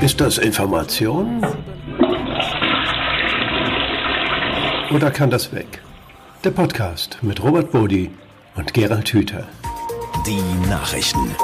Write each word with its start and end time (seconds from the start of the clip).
Ist 0.00 0.20
das 0.20 0.38
Information? 0.38 1.44
Oder 4.92 5.10
kann 5.10 5.28
das 5.28 5.52
weg? 5.52 5.82
Der 6.44 6.52
Podcast 6.52 7.18
mit 7.22 7.42
Robert 7.42 7.72
Bodi 7.72 8.08
und 8.54 8.72
Gerald 8.72 9.12
Hüther. 9.12 9.48
Die 10.24 10.40
Nachrichten. 10.68 11.34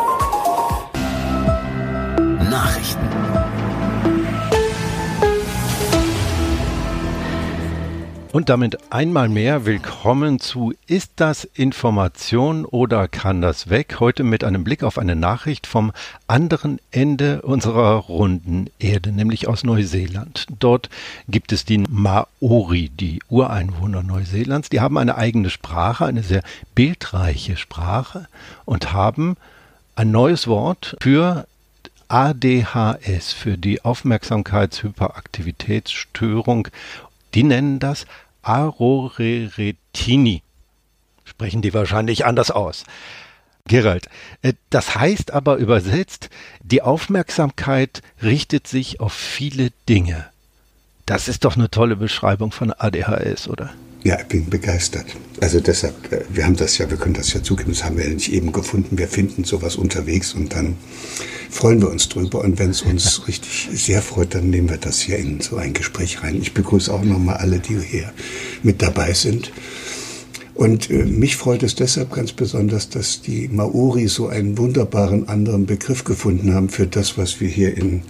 Und 8.34 8.48
damit 8.48 8.92
einmal 8.92 9.28
mehr 9.28 9.64
willkommen 9.64 10.40
zu 10.40 10.74
Ist 10.88 11.12
das 11.14 11.44
Information 11.44 12.64
oder 12.64 13.06
kann 13.06 13.40
das 13.40 13.70
weg? 13.70 14.00
Heute 14.00 14.24
mit 14.24 14.42
einem 14.42 14.64
Blick 14.64 14.82
auf 14.82 14.98
eine 14.98 15.14
Nachricht 15.14 15.68
vom 15.68 15.92
anderen 16.26 16.80
Ende 16.90 17.42
unserer 17.42 17.94
runden 17.94 18.70
Erde, 18.80 19.12
nämlich 19.12 19.46
aus 19.46 19.62
Neuseeland. 19.62 20.48
Dort 20.58 20.90
gibt 21.28 21.52
es 21.52 21.64
die 21.64 21.78
Maori, 21.78 22.88
die 22.88 23.20
Ureinwohner 23.28 24.02
Neuseelands. 24.02 24.68
Die 24.68 24.80
haben 24.80 24.98
eine 24.98 25.16
eigene 25.16 25.48
Sprache, 25.48 26.04
eine 26.04 26.24
sehr 26.24 26.42
bildreiche 26.74 27.56
Sprache 27.56 28.26
und 28.64 28.92
haben 28.92 29.36
ein 29.94 30.10
neues 30.10 30.48
Wort 30.48 30.96
für 31.00 31.46
ADHS, 32.08 33.32
für 33.32 33.56
die 33.56 33.84
Aufmerksamkeitshyperaktivitätsstörung. 33.84 36.66
Die 37.34 37.44
nennen 37.44 37.80
das 37.80 38.06
Aroreretini. 38.44 40.42
Sprechen 41.24 41.62
die 41.62 41.74
wahrscheinlich 41.74 42.26
anders 42.26 42.50
aus. 42.50 42.84
Gerald, 43.66 44.08
äh, 44.42 44.52
das 44.68 44.94
heißt 44.94 45.32
aber 45.32 45.56
übersetzt, 45.56 46.28
die 46.62 46.82
Aufmerksamkeit 46.82 48.02
richtet 48.22 48.66
sich 48.66 49.00
auf 49.00 49.14
viele 49.14 49.70
Dinge. 49.88 50.26
Das 51.06 51.28
ist 51.28 51.44
doch 51.44 51.56
eine 51.56 51.70
tolle 51.70 51.96
Beschreibung 51.96 52.52
von 52.52 52.72
ADHS, 52.72 53.48
oder? 53.48 53.70
Ja, 54.04 54.18
ich 54.20 54.26
bin 54.26 54.50
begeistert. 54.50 55.06
Also 55.40 55.60
deshalb, 55.60 56.12
äh, 56.12 56.20
wir 56.28 56.44
haben 56.44 56.56
das 56.56 56.76
ja, 56.76 56.90
wir 56.90 56.98
können 56.98 57.14
das 57.14 57.32
ja 57.32 57.42
zugeben, 57.42 57.70
das 57.72 57.84
haben 57.84 57.96
wir 57.96 58.04
ja 58.04 58.12
nicht 58.12 58.30
eben 58.30 58.52
gefunden. 58.52 58.98
Wir 58.98 59.08
finden 59.08 59.44
sowas 59.44 59.76
unterwegs 59.76 60.34
und 60.34 60.54
dann 60.54 60.76
freuen 61.48 61.80
wir 61.80 61.90
uns 61.90 62.10
drüber. 62.10 62.42
Und 62.42 62.58
wenn 62.58 62.68
es 62.68 62.82
uns 62.82 63.22
richtig 63.28 63.70
sehr 63.72 64.02
freut, 64.02 64.34
dann 64.34 64.50
nehmen 64.50 64.68
wir 64.68 64.76
das 64.76 65.00
hier 65.00 65.16
in 65.16 65.40
so 65.40 65.56
ein 65.56 65.72
Gespräch 65.72 66.22
rein. 66.22 66.38
Ich 66.42 66.52
begrüße 66.52 66.92
auch 66.92 67.02
nochmal 67.02 67.36
alle, 67.38 67.60
die 67.60 67.78
hier 67.80 68.12
mit 68.62 68.82
dabei 68.82 69.14
sind. 69.14 69.50
Und 70.52 70.90
äh, 70.90 71.06
mich 71.06 71.36
freut 71.36 71.62
es 71.62 71.74
deshalb 71.74 72.12
ganz 72.12 72.32
besonders, 72.32 72.90
dass 72.90 73.22
die 73.22 73.48
Maori 73.48 74.06
so 74.06 74.28
einen 74.28 74.58
wunderbaren 74.58 75.28
anderen 75.28 75.64
Begriff 75.64 76.04
gefunden 76.04 76.52
haben 76.52 76.68
für 76.68 76.86
das, 76.86 77.16
was 77.16 77.40
wir 77.40 77.48
hier 77.48 77.74
in, 77.74 78.02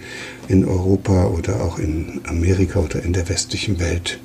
in 0.49 0.65
Europa 0.65 1.27
oder 1.27 1.61
auch 1.61 1.79
in 1.79 2.19
Amerika 2.25 2.81
oder 2.81 3.01
in 3.01 3.13
der 3.13 3.29
westlichen 3.29 3.79
Welt 3.79 4.19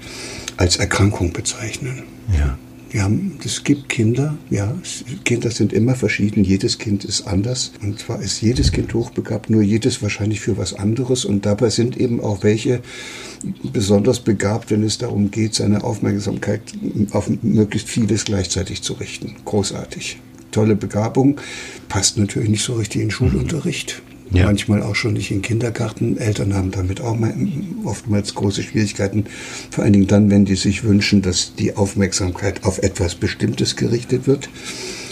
als 0.61 0.77
Erkrankung 0.77 1.33
bezeichnen. 1.33 2.03
Ja. 2.39 2.59
Wir 2.91 3.05
haben, 3.05 3.39
es 3.45 3.65
gibt 3.65 3.89
Kinder, 3.89 4.37
ja, 4.51 4.77
Kinder 5.25 5.51
sind 5.51 5.73
immer 5.73 5.95
verschieden, 5.95 6.43
jedes 6.45 6.77
Kind 6.77 7.05
ist 7.05 7.23
anders. 7.23 7.73
Und 7.83 8.01
zwar 8.01 8.21
ist 8.21 8.43
jedes 8.43 8.73
Kind 8.73 8.93
hochbegabt, 8.93 9.49
nur 9.49 9.63
jedes 9.63 10.03
wahrscheinlich 10.03 10.41
für 10.41 10.59
was 10.59 10.75
anderes. 10.75 11.25
Und 11.25 11.47
dabei 11.47 11.71
sind 11.71 11.97
eben 11.97 12.21
auch 12.21 12.43
welche 12.43 12.83
besonders 13.73 14.21
begabt, 14.21 14.71
wenn 14.71 14.83
es 14.83 14.99
darum 14.99 15.31
geht, 15.31 15.55
seine 15.55 15.83
Aufmerksamkeit 15.83 16.61
auf 17.13 17.31
möglichst 17.43 17.89
vieles 17.89 18.25
gleichzeitig 18.25 18.83
zu 18.83 18.95
richten. 18.95 19.37
Großartig. 19.45 20.19
Tolle 20.51 20.75
Begabung, 20.75 21.41
passt 21.89 22.19
natürlich 22.19 22.51
nicht 22.51 22.65
so 22.65 22.75
richtig 22.75 23.03
in 23.03 23.07
den 23.07 23.13
Schulunterricht. 23.13 24.03
Ja. 24.33 24.47
Manchmal 24.47 24.83
auch 24.83 24.95
schon 24.95 25.15
nicht 25.15 25.31
in 25.33 25.43
Kindergarten. 25.43 26.17
Eltern 26.17 26.55
haben 26.55 26.71
damit 26.71 27.01
auch 27.01 27.19
oftmals 27.85 28.35
große 28.35 28.63
Schwierigkeiten. 28.63 29.25
Vor 29.71 29.83
allen 29.83 29.93
Dingen 29.93 30.07
dann, 30.07 30.31
wenn 30.31 30.45
die 30.45 30.55
sich 30.55 30.85
wünschen, 30.85 31.21
dass 31.21 31.55
die 31.57 31.77
Aufmerksamkeit 31.77 32.65
auf 32.65 32.79
etwas 32.79 33.17
Bestimmtes 33.17 33.75
gerichtet 33.75 34.29
wird 34.29 34.49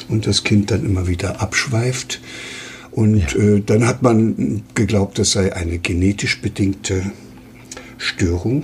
und 0.09 0.27
das 0.27 0.45
Kind 0.45 0.71
dann 0.71 0.85
immer 0.85 1.09
wieder 1.09 1.41
abschweift. 1.41 2.21
Und 2.93 3.33
ja. 3.35 3.41
äh, 3.41 3.61
dann 3.61 3.87
hat 3.87 4.03
man 4.03 4.63
geglaubt, 4.75 5.19
das 5.19 5.33
sei 5.33 5.53
eine 5.53 5.79
genetisch 5.79 6.41
bedingte 6.41 7.11
Störung. 7.99 8.63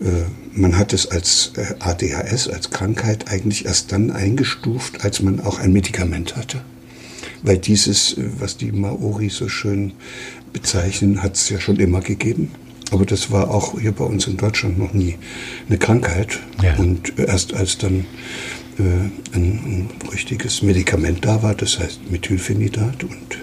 Äh, 0.00 0.24
man 0.54 0.76
hat 0.76 0.92
es 0.92 1.10
als 1.10 1.52
äh, 1.56 1.74
ADHS, 1.78 2.48
als 2.48 2.70
Krankheit 2.70 3.30
eigentlich 3.30 3.64
erst 3.64 3.92
dann 3.92 4.10
eingestuft, 4.10 5.04
als 5.04 5.22
man 5.22 5.40
auch 5.40 5.58
ein 5.58 5.72
Medikament 5.72 6.36
hatte 6.36 6.60
weil 7.42 7.58
dieses, 7.58 8.16
äh, 8.16 8.24
was 8.38 8.56
die 8.56 8.72
Maori 8.72 9.28
so 9.28 9.48
schön 9.48 9.92
bezeichnen, 10.52 11.22
hat 11.22 11.36
es 11.36 11.48
ja 11.48 11.60
schon 11.60 11.76
immer 11.76 12.00
gegeben. 12.00 12.50
Aber 12.90 13.06
das 13.06 13.30
war 13.30 13.50
auch 13.50 13.80
hier 13.80 13.92
bei 13.92 14.04
uns 14.04 14.26
in 14.26 14.36
Deutschland 14.36 14.78
noch 14.78 14.92
nie 14.92 15.16
eine 15.68 15.78
Krankheit. 15.78 16.40
Ja. 16.62 16.76
Und 16.76 17.18
erst 17.18 17.54
als 17.54 17.78
dann 17.78 18.04
äh, 18.78 18.82
ein, 18.82 19.08
ein, 19.34 19.88
richtiges 20.12 20.62
Medikament 20.62 21.24
da 21.24 21.42
war, 21.42 21.54
das 21.54 21.78
heißt 21.78 22.10
Methylphenidat 22.10 23.04
und, 23.04 23.38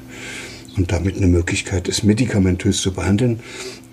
und 0.78 0.92
damit 0.92 1.18
eine 1.18 1.28
Möglichkeit 1.28 1.88
es 1.88 2.04
medikamentös 2.04 2.82
zu 2.82 2.94
behandeln, 2.94 3.40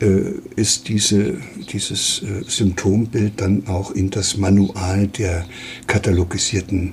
äh, 0.01 0.33
ist 0.57 0.89
diese, 0.89 1.39
dieses 1.73 2.23
äh, 2.23 2.43
Symptombild 2.47 3.41
dann 3.41 3.67
auch 3.67 3.93
in 3.93 4.11
das 4.11 4.37
Manual 4.37 5.09
der 5.09 5.47
katalogisierten 5.87 6.93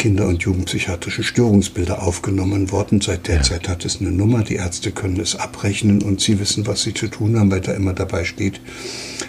Kinder- 0.00 0.28
und 0.28 0.42
Jugendpsychiatrische 0.42 1.22
Störungsbilder 1.22 2.02
aufgenommen 2.02 2.70
worden. 2.70 3.02
Seit 3.02 3.28
der 3.28 3.36
ja. 3.36 3.42
Zeit 3.42 3.68
hat 3.68 3.84
es 3.84 4.00
eine 4.00 4.10
Nummer. 4.10 4.42
Die 4.42 4.54
Ärzte 4.54 4.92
können 4.92 5.20
es 5.20 5.36
abrechnen 5.36 6.00
und 6.00 6.22
sie 6.22 6.40
wissen, 6.40 6.66
was 6.66 6.80
sie 6.80 6.94
zu 6.94 7.08
tun 7.08 7.38
haben, 7.38 7.50
weil 7.50 7.60
da 7.60 7.74
immer 7.74 7.92
dabei 7.92 8.24
steht, 8.24 8.62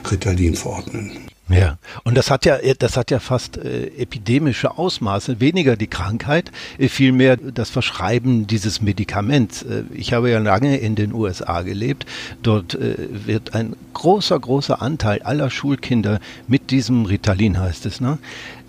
Ritalin 0.09 0.55
verordnen. 0.55 1.11
Ja, 1.49 1.77
und 2.05 2.15
das 2.15 2.31
hat 2.31 2.45
ja, 2.45 2.57
das 2.79 2.95
hat 2.95 3.11
ja 3.11 3.19
fast 3.19 3.57
äh, 3.57 3.87
epidemische 3.97 4.77
Ausmaße. 4.77 5.41
Weniger 5.41 5.75
die 5.75 5.87
Krankheit, 5.87 6.53
äh, 6.77 6.87
vielmehr 6.87 7.35
das 7.35 7.69
Verschreiben 7.69 8.47
dieses 8.47 8.81
Medikaments. 8.81 9.63
Äh, 9.63 9.83
ich 9.93 10.13
habe 10.13 10.31
ja 10.31 10.39
lange 10.39 10.77
in 10.77 10.95
den 10.95 11.13
USA 11.13 11.63
gelebt. 11.63 12.05
Dort 12.43 12.75
äh, 12.75 12.95
wird 13.25 13.55
ein 13.55 13.75
großer, 13.93 14.39
großer 14.39 14.81
Anteil 14.81 15.21
aller 15.23 15.49
Schulkinder 15.49 16.21
mit 16.47 16.71
diesem 16.71 17.03
Ritalin 17.03 17.59
heißt 17.59 17.85
es, 17.85 17.99
ne, 17.99 18.19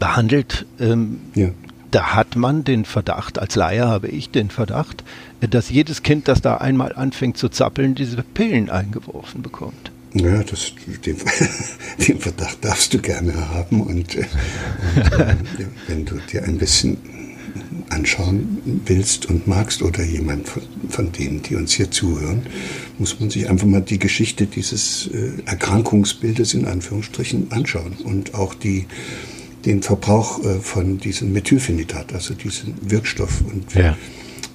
behandelt. 0.01 0.67
Ähm, 0.81 1.21
ja 1.37 1.51
da 1.93 2.15
hat 2.15 2.37
man 2.37 2.65
den 2.65 2.85
Verdacht, 2.85 3.39
als 3.39 3.55
Laie 3.55 3.87
habe 3.87 4.09
ich 4.09 4.31
den 4.31 4.51
Verdacht, 4.51 5.05
dass 5.41 5.71
jedes 5.71 6.03
Kind, 6.03 6.27
das 6.27 6.41
da 6.41 6.57
einmal 6.57 6.95
anfängt 6.95 7.37
zu 7.37 7.49
zappeln, 7.49 7.95
diese 7.95 8.23
Pillen 8.23 8.71
eingeworfen 8.71 9.43
bekommt. 9.43 9.93
Ja, 10.15 10.43
das, 10.43 10.73
den, 11.07 11.17
den 12.09 12.19
Verdacht 12.19 12.65
darfst 12.65 12.93
du 12.93 12.99
gerne 12.99 13.49
haben 13.51 13.83
und, 13.83 14.15
äh, 14.15 14.25
und 14.95 15.61
äh, 15.61 15.67
wenn 15.87 16.05
du 16.05 16.17
dir 16.31 16.45
ein 16.45 16.59
bisschen 16.59 16.99
anschauen 17.89 18.81
willst 18.87 19.27
und 19.27 19.47
magst 19.47 19.83
oder 19.83 20.03
jemand 20.03 20.49
von, 20.49 20.63
von, 20.89 21.13
denen, 21.13 21.43
die 21.43 21.57
uns 21.57 21.73
hier 21.73 21.91
zuhören, 21.91 22.43
muss 22.99 23.21
man 23.21 23.31
sich 23.31 23.49
einfach 23.49 23.67
mal 23.67 23.83
die 23.83 23.99
Geschichte 23.99 24.47
dieses 24.47 25.09
äh, 25.09 25.43
Erkrankungsbildes 25.45 26.55
in 26.55 26.67
Anführungsstrichen 26.67 27.53
anschauen 27.53 27.93
und 28.05 28.35
auch 28.35 28.55
die 28.55 28.87
den 29.65 29.83
Verbrauch 29.83 30.43
äh, 30.45 30.61
von 30.61 30.99
diesem 30.99 31.33
Methylphenidat, 31.33 32.13
also 32.13 32.35
diesem 32.35 32.75
Wirkstoff. 32.83 33.43
Und 33.43 33.75
ja. 33.75 33.97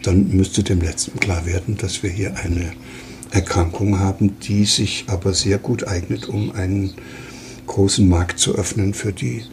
dann 0.03 0.29
müsste 0.29 0.63
dem 0.63 0.81
Letzten 0.81 1.19
klar 1.19 1.45
werden, 1.45 1.77
dass 1.77 2.03
wir 2.03 2.09
hier 2.09 2.35
eine 2.37 2.73
Erkrankung 3.31 3.99
haben, 3.99 4.39
die 4.39 4.65
sich 4.65 5.05
aber 5.07 5.33
sehr 5.33 5.57
gut 5.57 5.87
eignet, 5.87 6.27
um 6.27 6.51
einen 6.51 6.93
großen 7.65 8.07
Markt 8.07 8.39
zu 8.39 8.55
öffnen 8.55 8.93
für 8.93 9.11
die 9.11 9.43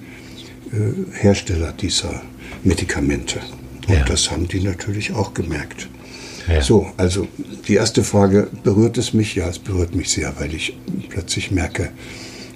äh, 0.73 1.13
Hersteller 1.13 1.73
dieser 1.73 2.23
Medikamente. 2.63 3.41
Und 3.89 3.95
ja. 3.95 4.05
das 4.05 4.31
haben 4.31 4.49
die 4.49 4.61
natürlich 4.61 5.13
auch 5.13 5.35
gemerkt. 5.35 5.89
Ja. 6.49 6.63
So, 6.63 6.91
also 6.97 7.27
die 7.69 7.75
erste 7.75 8.05
Frage, 8.05 8.49
berührt 8.63 8.99
es 8.99 9.15
mich? 9.15 9.35
Ja, 9.35 9.49
es 9.49 9.59
berührt 9.59 9.95
mich 9.95 10.11
sehr, 10.11 10.35
weil 10.39 10.55
ich 10.55 10.77
plötzlich 11.09 11.51
merke, 11.51 11.91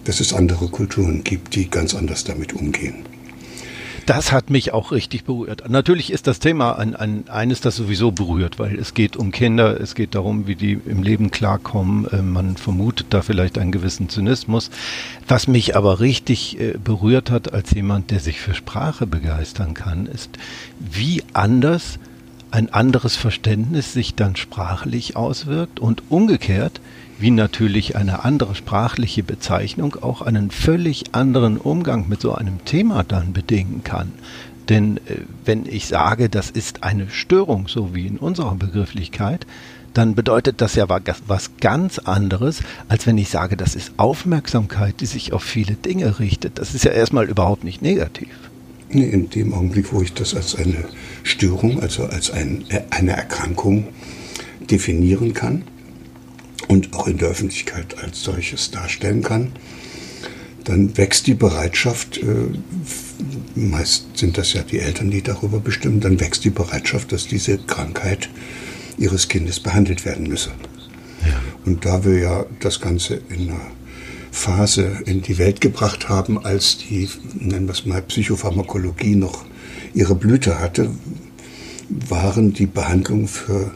dass 0.09 0.21
es 0.21 0.33
andere 0.33 0.69
Kulturen 0.69 1.23
gibt, 1.23 1.55
die 1.55 1.69
ganz 1.69 1.95
anders 1.95 2.25
damit 2.25 2.55
umgehen. 2.55 3.05
Das 4.07 4.33
hat 4.33 4.49
mich 4.49 4.73
auch 4.73 4.91
richtig 4.91 5.25
berührt. 5.25 5.69
Natürlich 5.69 6.11
ist 6.11 6.27
das 6.27 6.39
Thema 6.39 6.79
ein, 6.79 6.97
ein, 6.97 7.29
eines, 7.29 7.61
das 7.61 7.77
sowieso 7.77 8.11
berührt, 8.11 8.59
weil 8.59 8.79
es 8.79 8.95
geht 8.95 9.19
um 9.19 9.33
Kinder, 9.33 9.79
es 9.79 9.95
geht 9.95 10.15
darum, 10.15 10.47
wie 10.47 10.55
die 10.55 10.81
im 10.87 11.03
Leben 11.03 11.31
klarkommen. 11.31 12.07
Äh, 12.07 12.23
man 12.23 12.57
vermutet 12.57 13.09
da 13.11 13.21
vielleicht 13.21 13.59
einen 13.59 13.71
gewissen 13.71 14.09
Zynismus. 14.09 14.71
Was 15.27 15.47
mich 15.47 15.77
aber 15.77 16.01
richtig 16.01 16.59
äh, 16.59 16.79
berührt 16.83 17.31
hat 17.31 17.53
als 17.53 17.73
jemand, 17.73 18.11
der 18.11 18.21
sich 18.21 18.41
für 18.41 18.55
Sprache 18.55 19.07
begeistern 19.07 19.75
kann, 19.75 20.07
ist, 20.07 20.31
wie 20.79 21.23
anders 21.35 21.99
ein 22.51 22.73
anderes 22.73 23.15
Verständnis 23.15 23.93
sich 23.93 24.15
dann 24.15 24.37
sprachlich 24.37 25.17
auswirkt 25.17 25.81
und 25.81 26.05
umgekehrt, 26.09 26.81
wie 27.19 27.31
natürlich 27.31 27.97
eine 27.97 28.25
andere 28.25 28.55
sprachliche 28.55 29.23
Bezeichnung 29.23 29.97
auch 30.01 30.23
einen 30.23 30.51
völlig 30.51 31.05
anderen 31.13 31.57
Umgang 31.59 32.09
mit 32.09 32.21
so 32.21 32.35
einem 32.35 32.65
Thema 32.65 33.03
dann 33.03 33.33
bedingen 33.33 33.83
kann. 33.85 34.13
Denn 34.69 34.99
äh, 34.99 35.23
wenn 35.45 35.67
ich 35.67 35.87
sage, 35.87 36.29
das 36.29 36.51
ist 36.51 36.85
eine 36.85 37.11
Störung, 37.11 37.69
so 37.69 37.95
wie 37.95 38.07
in 38.07 38.19
unserer 38.19 38.55
Begrifflichkeit, 38.55 39.47
dann 39.95 40.15
bedeutet 40.15 40.61
das 40.61 40.75
ja 40.75 40.87
was 41.27 41.51
ganz 41.61 41.99
anderes, 41.99 42.61
als 42.89 43.07
wenn 43.07 43.19
ich 43.19 43.31
sage, 43.31 43.57
das 43.57 43.75
ist 43.75 43.93
Aufmerksamkeit, 43.97 45.01
die 45.01 45.07
sich 45.07 45.33
auf 45.33 45.43
viele 45.43 45.75
Dinge 45.75 46.21
richtet. 46.21 46.59
Das 46.59 46.75
ist 46.75 46.85
ja 46.85 46.93
erstmal 46.93 47.29
überhaupt 47.29 47.65
nicht 47.65 47.83
negativ. 47.83 48.29
Nee, 48.91 49.09
in 49.09 49.29
dem 49.31 49.53
Augenblick, 49.55 49.93
wo 49.93 50.01
ich 50.03 50.13
das 50.13 50.35
als 50.35 50.55
eine 50.55 50.85
Störung, 51.23 51.81
also 51.81 52.05
als 52.05 52.31
ein, 52.31 52.65
eine 52.91 53.13
Erkrankung 53.13 53.89
definieren 54.71 55.35
kann 55.35 55.65
und 56.69 56.95
auch 56.95 57.07
in 57.07 57.19
der 57.19 57.29
Öffentlichkeit 57.29 57.97
als 58.03 58.23
solches 58.23 58.71
darstellen 58.71 59.23
kann, 59.23 59.53
dann 60.65 60.97
wächst 60.97 61.27
die 61.27 61.35
Bereitschaft, 61.35 62.19
äh, 62.19 62.27
meist 63.55 64.17
sind 64.17 64.37
das 64.37 64.53
ja 64.53 64.63
die 64.63 64.81
Eltern, 64.81 65.11
die 65.11 65.23
darüber 65.23 65.61
bestimmen, 65.61 66.01
dann 66.01 66.21
wächst 66.21 66.45
die 66.45 66.51
Bereitschaft, 66.51 67.11
dass 67.11 67.27
diese 67.27 67.59
Krankheit 67.59 68.29
ihres 68.99 69.29
Kindes 69.29 69.61
behandelt 69.61 70.05
werden 70.05 70.29
müsse. 70.29 70.51
Ja. 71.27 71.41
Und 71.65 71.85
da 71.85 72.05
wir 72.05 72.19
ja 72.19 72.47
das 72.61 72.81
Ganze 72.81 73.21
in 73.31 73.49
einer 73.49 73.61
Phase 74.31 74.99
in 75.07 75.23
die 75.23 75.39
Welt 75.39 75.61
gebracht 75.61 76.09
haben, 76.09 76.39
als 76.39 76.79
die, 76.79 77.09
nennen 77.35 77.67
wir 77.67 77.73
es 77.73 77.87
mal, 77.87 78.03
Psychopharmakologie 78.03 79.17
noch 79.17 79.45
ihre 79.95 80.15
Blüte 80.15 80.61
hatte, 80.61 80.91
waren 81.89 82.53
die 82.53 82.67
Behandlungen 82.67 83.27
für 83.27 83.73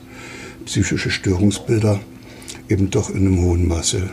psychische 0.67 1.11
Störungsbilder 1.11 2.01
eben 2.69 2.91
doch 2.91 3.11
in 3.11 3.27
einem 3.27 3.41
hohen 3.43 3.69
Maße 3.69 4.09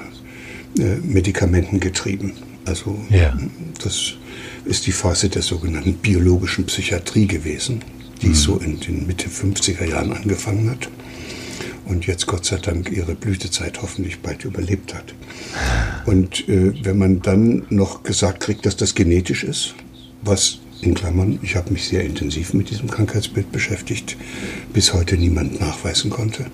äh, 0.77 0.95
Medikamenten 0.97 1.79
getrieben. 1.79 2.33
Also 2.65 2.99
ja. 3.09 3.37
das 3.83 4.13
ist 4.65 4.85
die 4.85 4.91
Phase 4.91 5.29
der 5.29 5.41
sogenannten 5.41 5.93
biologischen 5.93 6.65
Psychiatrie 6.65 7.25
gewesen, 7.25 7.81
die 8.21 8.29
mhm. 8.29 8.35
so 8.35 8.57
in 8.57 8.79
den 8.79 9.07
Mitte 9.07 9.29
50er 9.29 9.85
Jahren 9.85 10.13
angefangen 10.13 10.69
hat 10.69 10.89
und 11.89 12.05
jetzt 12.05 12.27
Gott 12.27 12.45
sei 12.45 12.57
Dank 12.57 12.91
ihre 12.91 13.15
Blütezeit 13.15 13.81
hoffentlich 13.81 14.19
bald 14.19 14.45
überlebt 14.45 14.93
hat. 14.93 15.13
Und 16.05 16.47
äh, 16.47 16.73
wenn 16.83 16.97
man 16.97 17.21
dann 17.21 17.65
noch 17.69 18.03
gesagt 18.03 18.41
kriegt, 18.41 18.65
dass 18.65 18.77
das 18.77 18.95
genetisch 18.95 19.43
ist, 19.43 19.73
was 20.21 20.59
in 20.81 20.93
Klammern, 20.93 21.39
ich 21.41 21.55
habe 21.55 21.73
mich 21.73 21.85
sehr 21.85 22.03
intensiv 22.03 22.53
mit 22.53 22.69
diesem 22.69 22.89
Krankheitsbild 22.89 23.51
beschäftigt, 23.51 24.15
bis 24.71 24.93
heute 24.93 25.17
niemand 25.17 25.59
nachweisen 25.59 26.09
konnte. 26.09 26.45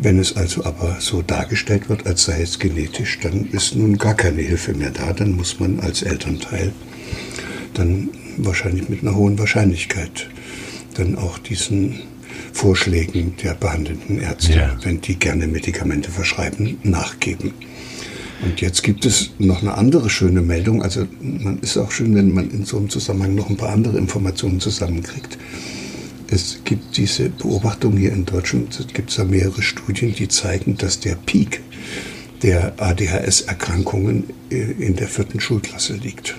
Wenn 0.00 0.18
es 0.20 0.36
also 0.36 0.64
aber 0.64 0.98
so 1.00 1.22
dargestellt 1.22 1.88
wird, 1.88 2.06
als 2.06 2.24
sei 2.24 2.40
es 2.40 2.60
genetisch, 2.60 3.18
dann 3.20 3.48
ist 3.50 3.74
nun 3.74 3.98
gar 3.98 4.14
keine 4.14 4.42
Hilfe 4.42 4.72
mehr 4.72 4.90
da. 4.90 5.12
Dann 5.12 5.32
muss 5.32 5.58
man 5.58 5.80
als 5.80 6.02
Elternteil 6.02 6.72
dann 7.74 8.08
wahrscheinlich 8.36 8.88
mit 8.88 9.02
einer 9.02 9.16
hohen 9.16 9.38
Wahrscheinlichkeit 9.38 10.28
dann 10.94 11.16
auch 11.16 11.38
diesen 11.38 12.00
Vorschlägen 12.52 13.34
der 13.42 13.54
behandelnden 13.54 14.20
Ärzte, 14.20 14.54
ja. 14.54 14.76
wenn 14.82 15.00
die 15.00 15.16
gerne 15.16 15.46
Medikamente 15.46 16.10
verschreiben, 16.10 16.78
nachgeben. 16.82 17.52
Und 18.42 18.60
jetzt 18.60 18.84
gibt 18.84 19.04
es 19.04 19.30
noch 19.38 19.62
eine 19.62 19.74
andere 19.74 20.08
schöne 20.10 20.42
Meldung. 20.42 20.82
Also 20.82 21.06
man 21.20 21.58
ist 21.58 21.76
auch 21.76 21.90
schön, 21.90 22.14
wenn 22.14 22.32
man 22.32 22.50
in 22.50 22.64
so 22.64 22.76
einem 22.76 22.88
Zusammenhang 22.88 23.34
noch 23.34 23.50
ein 23.50 23.56
paar 23.56 23.70
andere 23.70 23.98
Informationen 23.98 24.60
zusammenkriegt. 24.60 25.38
Es 26.30 26.58
gibt 26.64 26.98
diese 26.98 27.30
Beobachtung 27.30 27.96
hier 27.96 28.12
in 28.12 28.26
Deutschland, 28.26 28.78
es 28.78 28.86
gibt 28.88 29.18
da 29.18 29.24
mehrere 29.24 29.62
Studien, 29.62 30.14
die 30.14 30.28
zeigen, 30.28 30.76
dass 30.76 31.00
der 31.00 31.14
Peak 31.14 31.62
der 32.42 32.74
ADHS-Erkrankungen 32.76 34.24
äh, 34.50 34.72
in 34.78 34.94
der 34.94 35.08
vierten 35.08 35.40
Schulklasse 35.40 35.94
liegt. 35.94 36.36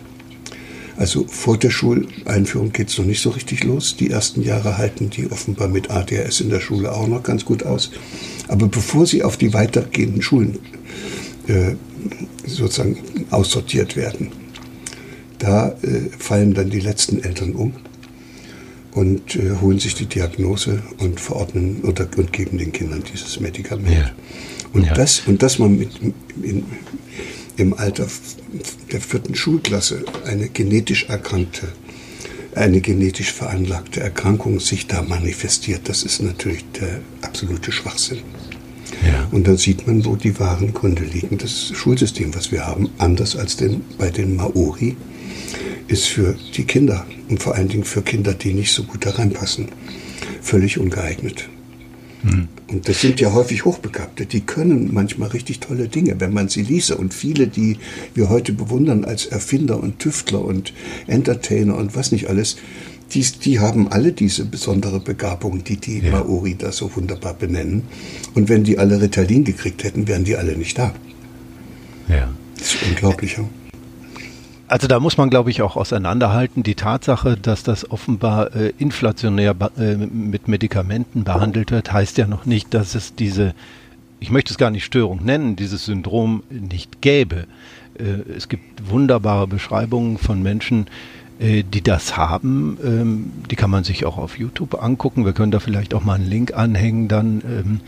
Also 0.95 1.25
vor 1.27 1.57
der 1.57 1.71
Schuleinführung 1.71 2.71
geht 2.71 2.89
es 2.89 2.97
noch 2.97 3.05
nicht 3.05 3.21
so 3.21 3.31
richtig 3.31 3.63
los. 3.63 3.95
Die 3.95 4.11
ersten 4.11 4.43
Jahre 4.43 4.77
halten 4.77 5.09
die 5.09 5.31
offenbar 5.31 5.69
mit 5.69 5.89
ADHS 5.89 6.41
in 6.41 6.49
der 6.49 6.59
Schule 6.59 6.91
auch 6.91 7.07
noch 7.07 7.23
ganz 7.23 7.45
gut 7.45 7.63
aus. 7.63 7.91
Aber 8.47 8.67
bevor 8.67 9.07
sie 9.07 9.23
auf 9.23 9.37
die 9.37 9.53
weitergehenden 9.53 10.21
Schulen 10.21 10.59
äh, 11.47 11.75
sozusagen 12.45 12.97
aussortiert 13.31 13.95
werden, 13.95 14.31
da 15.39 15.69
äh, 15.81 16.09
fallen 16.19 16.53
dann 16.53 16.69
die 16.69 16.81
letzten 16.81 17.23
Eltern 17.23 17.53
um 17.53 17.73
und 18.93 19.35
äh, 19.35 19.55
holen 19.61 19.79
sich 19.79 19.95
die 19.95 20.05
Diagnose 20.05 20.81
und 20.97 21.19
verordnen 21.19 21.81
oder, 21.83 22.07
und 22.17 22.33
geben 22.33 22.57
den 22.57 22.71
Kindern 22.71 23.03
dieses 23.11 23.39
Medikament. 23.39 23.95
Ja. 23.95 24.11
Und, 24.73 24.85
ja. 24.85 24.93
Das, 24.93 25.21
und 25.25 25.41
dass 25.41 25.59
man 25.59 25.77
mit, 25.77 25.89
in, 26.41 26.65
im 27.57 27.73
Alter 27.73 28.07
der 28.91 29.01
vierten 29.01 29.35
Schulklasse 29.35 30.05
eine 30.25 30.49
genetisch 30.49 31.05
erkrankte, 31.05 31.67
eine 32.55 32.81
genetisch 32.81 33.31
veranlagte 33.31 33.99
Erkrankung 33.99 34.59
sich 34.59 34.87
da 34.87 35.03
manifestiert, 35.03 35.81
das 35.87 36.03
ist 36.03 36.21
natürlich 36.21 36.65
der 36.79 37.01
absolute 37.21 37.71
Schwachsinn. 37.71 38.19
Ja. 39.05 39.27
Und 39.31 39.47
dann 39.47 39.57
sieht 39.57 39.87
man, 39.87 40.03
wo 40.05 40.15
die 40.15 40.39
wahren 40.39 40.73
Gründe 40.73 41.03
liegen. 41.03 41.37
Das 41.37 41.71
Schulsystem, 41.73 42.33
was 42.35 42.51
wir 42.51 42.65
haben, 42.65 42.89
anders 42.97 43.35
als 43.35 43.55
den, 43.55 43.81
bei 43.97 44.09
den 44.09 44.35
Maori, 44.35 44.97
ist 45.89 46.05
für 46.05 46.35
die 46.55 46.63
Kinder 46.63 47.05
und 47.29 47.41
vor 47.41 47.55
allen 47.55 47.67
Dingen 47.67 47.83
für 47.83 48.01
Kinder, 48.01 48.33
die 48.33 48.53
nicht 48.53 48.71
so 48.71 48.83
gut 48.83 49.05
da 49.05 49.11
reinpassen, 49.11 49.67
völlig 50.41 50.77
ungeeignet. 50.77 51.49
Und 52.67 52.89
das 52.89 52.99
sind 52.99 53.21
ja 53.21 53.33
häufig 53.33 53.63
Hochbegabte, 53.63 54.25
die 54.25 54.41
können 54.41 54.93
manchmal 54.93 55.29
richtig 55.29 55.59
tolle 55.59 55.87
Dinge, 55.87 56.19
wenn 56.19 56.33
man 56.33 56.49
sie 56.49 56.63
ließe. 56.63 56.97
Und 56.97 57.13
viele, 57.13 57.47
die 57.47 57.77
wir 58.13 58.29
heute 58.29 58.51
bewundern 58.51 59.05
als 59.05 59.25
Erfinder 59.25 59.81
und 59.81 59.99
Tüftler 59.99 60.43
und 60.43 60.73
Entertainer 61.07 61.77
und 61.77 61.95
was 61.95 62.11
nicht 62.11 62.27
alles, 62.27 62.57
die, 63.13 63.21
die 63.21 63.59
haben 63.59 63.87
alle 63.87 64.11
diese 64.11 64.45
besondere 64.45 64.99
Begabung, 64.99 65.63
die 65.63 65.77
die 65.77 65.99
ja. 65.99 66.11
Maori 66.11 66.55
da 66.55 66.71
so 66.71 66.93
wunderbar 66.95 67.33
benennen. 67.33 67.83
Und 68.35 68.49
wenn 68.49 68.63
die 68.65 68.77
alle 68.77 69.01
Ritalin 69.01 69.45
gekriegt 69.45 69.83
hätten, 69.83 70.07
wären 70.07 70.25
die 70.25 70.35
alle 70.35 70.57
nicht 70.57 70.77
da. 70.77 70.93
Ja. 72.09 72.29
Das 72.57 72.75
ist 72.75 72.83
unglaublich. 72.87 73.37
Ja. 73.37 73.45
Also 74.69 74.87
da 74.87 74.99
muss 74.99 75.17
man, 75.17 75.31
glaube 75.31 75.49
ich, 75.49 75.63
auch 75.63 75.75
auseinanderhalten. 75.75 76.61
Die 76.61 76.75
Tatsache, 76.75 77.35
dass 77.35 77.63
das 77.63 77.89
offenbar 77.89 78.55
äh, 78.55 78.71
inflationär 78.77 79.55
äh, 79.77 79.95
mit 79.95 80.47
Medikamenten 80.47 81.23
behandelt 81.23 81.71
wird, 81.71 81.91
heißt 81.91 82.19
ja 82.19 82.27
noch 82.27 82.45
nicht, 82.45 82.71
dass 82.75 82.93
es 82.93 83.15
diese, 83.15 83.55
ich 84.19 84.29
möchte 84.29 84.53
es 84.53 84.59
gar 84.59 84.69
nicht 84.69 84.85
Störung 84.85 85.25
nennen, 85.25 85.55
dieses 85.55 85.85
Syndrom 85.85 86.43
nicht 86.51 87.01
gäbe. 87.01 87.47
Äh, 87.97 88.31
es 88.37 88.47
gibt 88.47 88.87
wunderbare 88.91 89.47
Beschreibungen 89.47 90.19
von 90.19 90.43
Menschen, 90.43 90.85
äh, 91.39 91.63
die 91.63 91.81
das 91.81 92.15
haben. 92.15 92.77
Ähm, 92.83 93.31
die 93.49 93.55
kann 93.55 93.71
man 93.71 93.83
sich 93.83 94.05
auch 94.05 94.19
auf 94.19 94.37
YouTube 94.37 94.83
angucken. 94.83 95.25
Wir 95.25 95.33
können 95.33 95.51
da 95.51 95.59
vielleicht 95.59 95.95
auch 95.95 96.03
mal 96.03 96.13
einen 96.13 96.29
Link 96.29 96.53
anhängen 96.53 97.07
dann. 97.07 97.41
Ähm, 97.43 97.79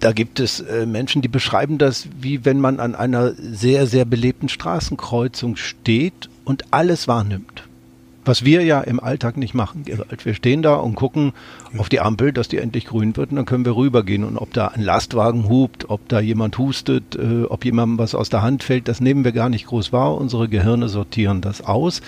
da 0.00 0.12
gibt 0.12 0.40
es 0.40 0.60
äh, 0.60 0.86
Menschen, 0.86 1.22
die 1.22 1.28
beschreiben 1.28 1.78
das, 1.78 2.08
wie 2.20 2.44
wenn 2.44 2.58
man 2.58 2.80
an 2.80 2.94
einer 2.94 3.32
sehr, 3.34 3.86
sehr 3.86 4.04
belebten 4.04 4.48
Straßenkreuzung 4.48 5.56
steht 5.56 6.28
und 6.44 6.64
alles 6.72 7.06
wahrnimmt. 7.06 7.64
Was 8.24 8.44
wir 8.44 8.62
ja 8.62 8.80
im 8.82 9.00
Alltag 9.00 9.38
nicht 9.38 9.54
machen, 9.54 9.84
Gerald. 9.84 10.26
Wir 10.26 10.34
stehen 10.34 10.60
da 10.62 10.74
und 10.74 10.94
gucken 10.94 11.32
auf 11.78 11.88
die 11.88 12.00
Ampel, 12.00 12.32
dass 12.32 12.48
die 12.48 12.58
endlich 12.58 12.84
grün 12.86 13.16
wird 13.16 13.30
und 13.30 13.36
dann 13.36 13.46
können 13.46 13.64
wir 13.64 13.76
rübergehen. 13.76 14.24
Und 14.24 14.36
ob 14.36 14.52
da 14.52 14.68
ein 14.68 14.82
Lastwagen 14.82 15.48
hupt, 15.48 15.88
ob 15.88 16.06
da 16.08 16.20
jemand 16.20 16.58
hustet, 16.58 17.16
äh, 17.16 17.44
ob 17.44 17.64
jemandem 17.64 17.98
was 17.98 18.14
aus 18.14 18.28
der 18.28 18.42
Hand 18.42 18.62
fällt, 18.62 18.88
das 18.88 19.00
nehmen 19.00 19.24
wir 19.24 19.32
gar 19.32 19.48
nicht 19.48 19.66
groß 19.66 19.92
wahr. 19.92 20.16
Unsere 20.16 20.48
Gehirne 20.48 20.88
sortieren 20.88 21.40
das 21.40 21.62
aus. 21.62 22.02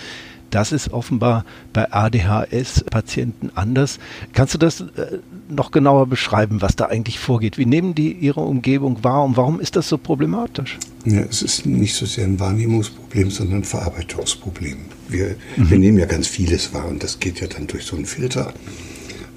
Das 0.53 0.71
ist 0.71 0.93
offenbar 0.93 1.45
bei 1.73 1.91
ADHS-Patienten 1.91 3.49
anders. 3.55 3.97
Kannst 4.33 4.53
du 4.53 4.59
das 4.59 4.81
äh, 4.81 5.17
noch 5.49 5.71
genauer 5.71 6.05
beschreiben, 6.05 6.61
was 6.61 6.75
da 6.75 6.85
eigentlich 6.85 7.17
vorgeht? 7.17 7.57
Wie 7.57 7.65
nehmen 7.65 7.95
die 7.95 8.11
ihre 8.11 8.41
Umgebung 8.41 9.03
wahr 9.03 9.23
und 9.23 9.35
warum 9.35 9.59
ist 9.59 9.75
das 9.75 9.89
so 9.89 9.97
problematisch? 9.97 10.77
Ja, 11.05 11.21
es 11.21 11.41
ist 11.41 11.65
nicht 11.65 11.95
so 11.95 12.05
sehr 12.05 12.25
ein 12.25 12.39
Wahrnehmungsproblem, 12.39 13.31
sondern 13.31 13.61
ein 13.61 13.63
Verarbeitungsproblem. 13.63 14.77
Wir, 15.09 15.35
mhm. 15.57 15.69
wir 15.71 15.79
nehmen 15.79 15.97
ja 15.97 16.05
ganz 16.05 16.27
vieles 16.27 16.71
wahr 16.71 16.87
und 16.87 17.01
das 17.01 17.19
geht 17.19 17.41
ja 17.41 17.47
dann 17.47 17.65
durch 17.65 17.85
so 17.85 17.95
einen 17.95 18.05
Filter. 18.05 18.53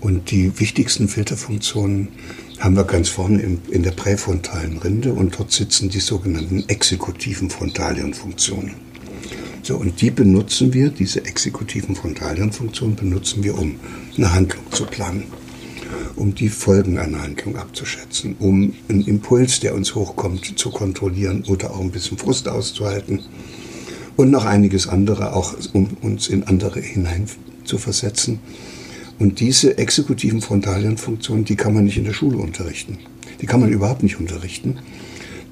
Und 0.03 0.31
die 0.31 0.61
wichtigsten 0.61 1.09
Filterfunktionen 1.09 2.09
haben 2.59 2.77
wir 2.77 2.85
ganz 2.85 3.09
vorne 3.09 3.41
in, 3.41 3.63
in 3.71 3.83
der 3.83 3.93
präfrontalen 3.93 4.77
Rinde 4.77 5.15
und 5.15 5.39
dort 5.39 5.51
sitzen 5.51 5.89
die 5.89 6.01
sogenannten 6.01 6.69
exekutiven 6.69 7.49
Frontalienfunktionen. 7.49 8.86
So, 9.67 9.75
und 9.79 10.01
die 10.01 10.13
benutzen 10.13 10.73
wir, 10.75 10.91
diese 10.91 11.25
exekutiven 11.25 11.97
Frontalienfunktionen 11.97 12.95
benutzen 12.95 13.43
wir, 13.43 13.59
um 13.59 13.75
eine 14.17 14.33
Handlung 14.33 14.63
zu 14.71 14.85
planen, 14.87 15.25
um 16.15 16.33
die 16.37 16.51
Folgen 16.51 16.99
einer 16.99 17.21
Handlung 17.21 17.57
abzuschätzen, 17.57 18.37
um 18.39 18.75
einen 18.89 19.05
Impuls, 19.05 19.59
der 19.59 19.75
uns 19.75 19.97
hochkommt, 19.97 20.57
zu 20.57 20.71
kontrollieren 20.71 21.43
oder 21.49 21.73
auch 21.73 21.81
ein 21.81 21.91
bisschen 21.91 22.17
Frust 22.17 22.47
auszuhalten 22.47 23.23
und 24.15 24.31
noch 24.31 24.45
einiges 24.45 24.87
andere, 24.87 25.35
auch 25.35 25.57
um 25.73 25.97
uns 26.01 26.29
in 26.29 26.45
andere 26.45 26.79
hinein 26.79 27.27
zu 27.65 27.77
versetzen. 27.77 28.39
Und 29.19 29.41
diese 29.41 29.79
exekutiven 29.79 30.43
Frontalienfunktionen, 30.43 31.45
die 31.45 31.57
kann 31.57 31.75
man 31.75 31.87
nicht 31.87 31.99
in 31.99 32.05
der 32.05 32.13
Schule 32.13 32.39
unterrichten. 32.39 32.99
Die 33.41 33.47
kann 33.47 33.59
man 33.59 33.73
überhaupt 33.73 34.05
nicht 34.05 34.21
unterrichten. 34.21 34.79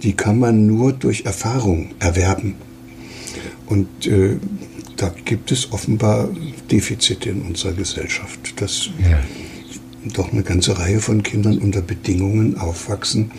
Die 0.04 0.12
kann 0.12 0.38
man 0.38 0.68
nur 0.68 0.92
durch 0.92 1.24
Erfahrung 1.24 1.96
erwerben. 1.98 2.54
Und 3.66 4.06
äh, 4.06 4.36
da 4.96 5.12
gibt 5.24 5.50
es 5.50 5.72
offenbar 5.72 6.28
Defizite 6.70 7.30
in 7.30 7.42
unserer 7.42 7.72
Gesellschaft. 7.72 8.60
Das, 8.60 8.90
ja. 8.98 9.20
doch 10.12 10.32
eine 10.32 10.42
ganze 10.42 10.78
Reihe 10.78 11.00
von 11.00 11.22
Kindern 11.22 11.58
unter 11.58 11.80
Bedingungen 11.80 12.58
aufwachsen, 12.58 13.30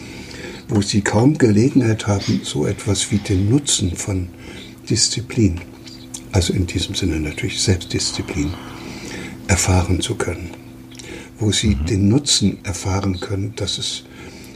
wo 0.67 0.81
sie 0.81 1.01
kaum 1.01 1.37
Gelegenheit 1.37 2.07
haben, 2.07 2.41
so 2.43 2.65
etwas 2.65 3.11
wie 3.11 3.17
den 3.17 3.49
Nutzen 3.49 3.95
von 3.95 4.29
Disziplin, 4.89 5.61
also 6.31 6.53
in 6.53 6.65
diesem 6.65 6.95
Sinne 6.95 7.19
natürlich 7.19 7.61
Selbstdisziplin, 7.61 8.51
erfahren 9.47 10.01
zu 10.01 10.15
können. 10.15 10.49
Wo 11.37 11.51
sie 11.51 11.75
mhm. 11.75 11.85
den 11.85 12.09
Nutzen 12.09 12.57
erfahren 12.63 13.19
können, 13.19 13.53
dass 13.55 13.77
es 13.77 14.03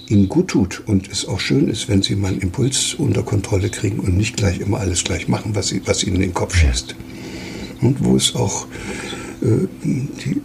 ihnen 0.10 0.28
gut 0.28 0.50
tut 0.50 0.84
und 0.88 1.10
es 1.10 1.28
auch 1.28 1.40
schön 1.40 1.70
ist, 1.70 1.88
wenn 1.88 2.02
sie 2.02 2.16
mal 2.16 2.30
einen 2.30 2.42
Impuls 2.42 2.96
unter 2.96 3.24
Kontrolle 3.24 3.70
kriegen 3.70 4.00
und 4.00 4.18
nicht 4.18 4.38
gleich 4.38 4.60
immer 4.60 4.80
alles 4.80 5.04
gleich 5.04 5.28
machen, 5.28 5.56
was, 5.56 5.68
sie, 5.68 5.82
was 5.86 6.04
ihnen 6.04 6.18
in 6.18 6.22
den 6.22 6.34
Kopf 6.34 6.56
schießt. 6.56 6.96
Und 7.82 8.04
wo 8.04 8.16
es 8.16 8.36
auch 8.36 8.66
äh, 9.42 9.68
die, 9.84 10.42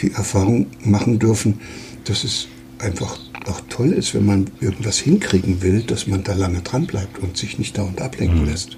die 0.00 0.12
Erfahrung 0.12 0.66
machen 0.84 1.18
dürfen, 1.18 1.60
dass 2.04 2.24
es 2.24 2.46
einfach 2.78 3.18
auch 3.46 3.60
toll 3.68 3.92
ist, 3.92 4.14
wenn 4.14 4.26
man 4.26 4.50
irgendwas 4.60 4.98
hinkriegen 4.98 5.62
will, 5.62 5.82
dass 5.82 6.06
man 6.06 6.22
da 6.22 6.34
lange 6.34 6.60
dran 6.60 6.86
bleibt 6.86 7.18
und 7.18 7.36
sich 7.36 7.58
nicht 7.58 7.78
dauernd 7.78 8.00
ablenken 8.00 8.42
mhm. 8.42 8.48
lässt. 8.48 8.76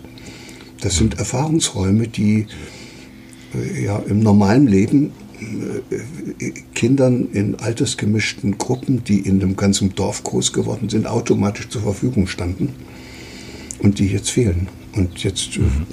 Das 0.81 0.97
sind 0.97 1.19
Erfahrungsräume, 1.19 2.07
die 2.07 2.47
äh, 3.55 3.85
ja 3.85 3.99
im 3.99 4.21
normalen 4.21 4.69
Leben 4.69 5.13
Kindern 6.75 7.29
in 7.33 7.55
altersgemischten 7.57 8.59
Gruppen, 8.59 9.05
die 9.05 9.21
in 9.21 9.43
einem 9.43 9.57
ganzen 9.57 9.95
Dorf 9.95 10.25
groß 10.25 10.53
geworden 10.53 10.89
sind, 10.89 11.07
automatisch 11.07 11.69
zur 11.69 11.83
Verfügung 11.83 12.27
standen 12.27 12.75
und 13.81 13.99
die 13.99 14.09
jetzt 14.09 14.31
fehlen. 14.31 14.69
Und 14.95 15.23
jetzt 15.23 15.57
äh, 15.57 15.61
mhm. 15.61 15.87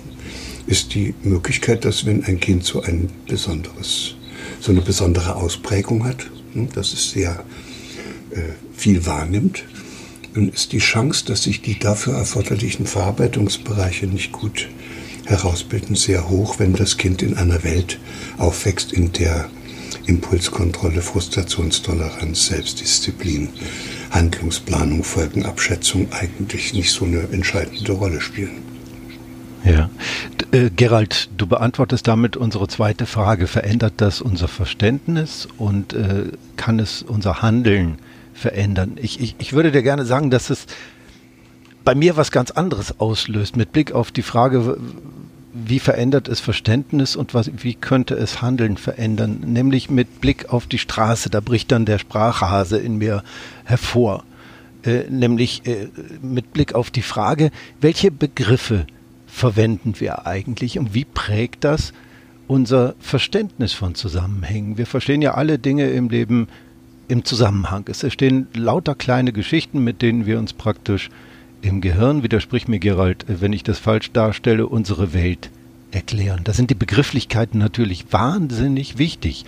ist 0.67 0.95
die 0.95 1.13
Möglichkeit, 1.23 1.85
dass 1.85 2.05
wenn 2.05 2.23
ein 2.23 2.39
Kind 2.39 2.63
so 2.63 2.81
ein 2.81 3.09
besonderes, 3.27 4.15
so 4.59 4.71
eine 4.71 4.81
besondere 4.81 5.35
Ausprägung 5.35 6.05
hat, 6.05 6.29
hm, 6.53 6.69
dass 6.73 6.93
es 6.93 7.11
sehr 7.11 7.43
äh, 8.31 8.39
viel 8.75 9.05
wahrnimmt, 9.05 9.63
dann 10.33 10.49
ist 10.49 10.73
die 10.73 10.79
Chance, 10.79 11.25
dass 11.25 11.43
sich 11.43 11.61
die 11.61 11.79
dafür 11.79 12.15
erforderlichen 12.15 12.85
Verarbeitungsbereiche 12.85 14.07
nicht 14.07 14.31
gut 14.31 14.67
herausbilden, 15.25 15.95
sehr 15.95 16.29
hoch, 16.29 16.59
wenn 16.59 16.73
das 16.73 16.97
Kind 16.97 17.21
in 17.21 17.37
einer 17.37 17.63
Welt 17.63 17.99
aufwächst, 18.37 18.93
in 18.93 19.11
der 19.11 19.49
Impulskontrolle, 20.07 21.01
Frustrationstoleranz, 21.01 22.47
Selbstdisziplin, 22.47 23.49
Handlungsplanung, 24.11 25.03
Folgenabschätzung 25.03 26.11
eigentlich 26.11 26.73
nicht 26.73 26.91
so 26.91 27.05
eine 27.05 27.21
entscheidende 27.31 27.91
Rolle 27.91 28.21
spielen. 28.21 28.63
Ja. 29.63 29.89
Äh, 30.51 30.69
Gerald, 30.69 31.29
du 31.35 31.47
beantwortest 31.47 32.07
damit 32.07 32.37
unsere 32.37 32.67
zweite 32.67 33.07
Frage. 33.07 33.47
Verändert 33.47 33.93
das 33.97 34.21
unser 34.21 34.47
Verständnis 34.47 35.47
und 35.57 35.93
äh, 35.93 36.25
kann 36.55 36.79
es 36.79 37.01
unser 37.01 37.41
Handeln 37.41 37.97
verändern? 38.33 38.97
Ich, 39.01 39.19
ich, 39.19 39.35
ich 39.39 39.53
würde 39.53 39.71
dir 39.71 39.81
gerne 39.81 40.05
sagen, 40.05 40.29
dass 40.29 40.51
es 40.51 40.67
bei 41.85 41.95
mir 41.95 42.17
was 42.17 42.31
ganz 42.31 42.51
anderes 42.51 42.99
auslöst, 42.99 43.55
mit 43.55 43.71
Blick 43.71 43.93
auf 43.93 44.11
die 44.11 44.23
Frage, 44.23 44.77
wie 45.53 45.79
verändert 45.79 46.27
es 46.27 46.41
Verständnis 46.41 47.15
und 47.15 47.33
was, 47.33 47.49
wie 47.63 47.75
könnte 47.75 48.15
es 48.15 48.41
Handeln 48.41 48.75
verändern? 48.75 49.39
Nämlich 49.45 49.89
mit 49.89 50.19
Blick 50.19 50.49
auf 50.51 50.67
die 50.67 50.79
Straße, 50.79 51.29
da 51.29 51.39
bricht 51.39 51.71
dann 51.71 51.85
der 51.85 51.99
Sprachhase 51.99 52.77
in 52.77 52.97
mir 52.97 53.23
hervor. 53.63 54.25
Äh, 54.83 55.09
nämlich 55.09 55.65
äh, 55.65 55.87
mit 56.21 56.51
Blick 56.51 56.75
auf 56.75 56.91
die 56.91 57.01
Frage, 57.01 57.51
welche 57.79 58.11
Begriffe 58.11 58.85
verwenden 59.27 59.99
wir 59.99 60.27
eigentlich 60.27 60.77
und 60.77 60.93
wie 60.93 61.05
prägt 61.05 61.63
das 61.63 61.93
unser 62.47 62.95
Verständnis 62.99 63.73
von 63.73 63.95
Zusammenhängen? 63.95 64.77
Wir 64.77 64.85
verstehen 64.85 65.21
ja 65.21 65.35
alle 65.35 65.57
Dinge 65.57 65.89
im 65.89 66.09
Leben 66.09 66.47
im 67.07 67.23
Zusammenhang. 67.23 67.85
Es 67.89 68.03
entstehen 68.03 68.47
lauter 68.53 68.95
kleine 68.95 69.31
Geschichten, 69.31 69.83
mit 69.83 70.01
denen 70.01 70.25
wir 70.25 70.37
uns 70.37 70.53
praktisch 70.53 71.09
im 71.65 71.81
Gehirn, 71.81 72.23
widersprich 72.23 72.67
mir 72.67 72.79
Gerald, 72.79 73.25
wenn 73.27 73.53
ich 73.53 73.63
das 73.63 73.79
falsch 73.79 74.11
darstelle, 74.11 74.67
unsere 74.67 75.13
Welt 75.13 75.49
erklären. 75.91 76.41
Da 76.43 76.53
sind 76.53 76.69
die 76.69 76.75
Begrifflichkeiten 76.75 77.59
natürlich 77.59 78.11
wahnsinnig 78.11 78.97
wichtig. 78.97 79.45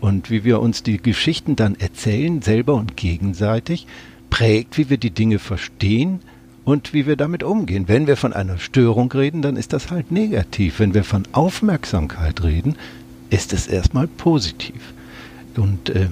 Und 0.00 0.30
wie 0.30 0.44
wir 0.44 0.60
uns 0.60 0.82
die 0.82 0.96
Geschichten 0.96 1.56
dann 1.56 1.76
erzählen, 1.78 2.42
selber 2.42 2.74
und 2.74 2.96
gegenseitig, 2.96 3.86
prägt, 4.30 4.78
wie 4.78 4.90
wir 4.90 4.96
die 4.96 5.10
Dinge 5.10 5.38
verstehen 5.38 6.20
und 6.64 6.92
wie 6.94 7.06
wir 7.06 7.16
damit 7.16 7.42
umgehen. 7.42 7.86
Wenn 7.86 8.06
wir 8.06 8.16
von 8.16 8.32
einer 8.32 8.58
Störung 8.58 9.12
reden, 9.12 9.42
dann 9.42 9.56
ist 9.56 9.72
das 9.72 9.90
halt 9.90 10.10
negativ. 10.10 10.78
Wenn 10.78 10.94
wir 10.94 11.04
von 11.04 11.24
Aufmerksamkeit 11.32 12.42
reden, 12.42 12.76
ist 13.28 13.52
es 13.52 13.66
erstmal 13.66 14.08
positiv. 14.08 14.94
Und 15.56 15.90
äh, 15.90 16.08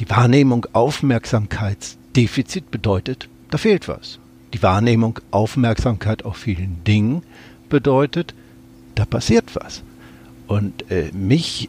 die 0.00 0.08
Wahrnehmung 0.08 0.66
Aufmerksamkeitsdefizit 0.72 2.70
bedeutet, 2.70 3.28
da 3.50 3.58
fehlt 3.58 3.88
was. 3.88 4.18
Die 4.54 4.62
Wahrnehmung 4.62 5.20
Aufmerksamkeit 5.30 6.24
auf 6.24 6.36
vielen 6.36 6.82
Dingen 6.84 7.22
bedeutet, 7.68 8.34
da 8.94 9.04
passiert 9.04 9.54
was. 9.54 9.82
Und 10.46 10.90
äh, 10.90 11.10
mich, 11.12 11.68